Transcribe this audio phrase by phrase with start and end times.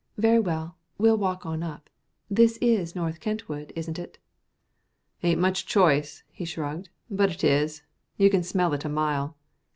[0.17, 1.87] "Very well, we'll walk on up.
[2.27, 4.17] This is North Kentwood, isn't it?"
[5.21, 7.83] "Ain't much choice," he shrugged, "but it is.
[8.17, 9.37] You can smell it a mile.